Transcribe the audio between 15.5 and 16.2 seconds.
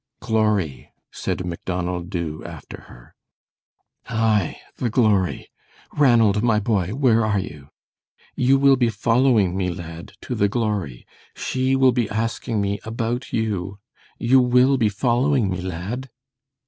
me, lad?"